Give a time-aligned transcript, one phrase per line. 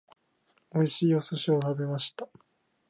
[0.73, 2.27] 美味しいお寿司を食べました。